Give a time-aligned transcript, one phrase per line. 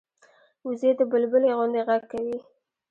[0.65, 2.37] وزې د بلبلي غوندې غږ کوي